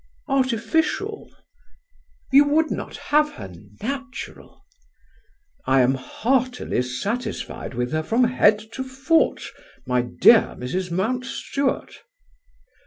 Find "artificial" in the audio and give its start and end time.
0.27-1.29